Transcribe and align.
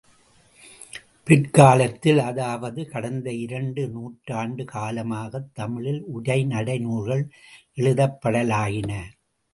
பிற்காலத்தில் 1.23 2.19
அதாவது 2.19 2.87
கடந்த 2.87 3.33
இரண்டு 3.33 3.87
நூற்றாண்டு 3.87 4.65
காலமாகத் 4.65 5.53
தமிழில் 5.53 6.03
உரைநடை 6.03 6.79
நூல்கள் 6.79 7.29
எழுதப்படலாயின. 7.75 8.91